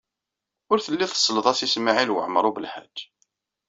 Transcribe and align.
Ur 0.71 0.77
tellid 0.85 1.11
tselled-as 1.11 1.59
i 1.65 1.67
Smawil 1.73 2.13
Waɛmaṛ 2.15 2.43
U 2.49 2.51
Belḥaǧ. 2.55 2.97